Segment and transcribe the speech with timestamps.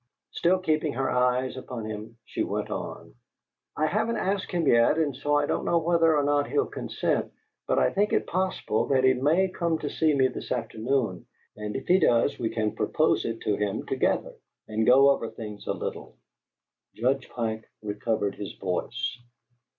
[0.31, 3.13] Still keeping her eyes upon him, she went on:
[3.77, 7.31] "I haven't asked him yet, and so I don't know whether or not he'll consent,
[7.67, 11.75] but I think it possible that he may come to see me this afternoon, and
[11.75, 14.33] if he does we can propose it to him together
[14.67, 16.17] and go over things a little."
[16.95, 19.19] Judge Pike recovered his voice.